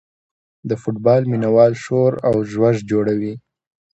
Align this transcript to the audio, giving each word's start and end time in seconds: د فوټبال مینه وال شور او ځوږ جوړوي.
د 0.69 0.71
فوټبال 0.81 1.21
مینه 1.31 1.49
وال 1.55 1.73
شور 1.83 2.11
او 2.27 2.35
ځوږ 2.51 2.77
جوړوي. 2.91 3.33